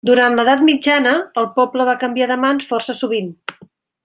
[0.09, 3.31] Durant l'edat mitjana, el poble va canviar de mans força sovint.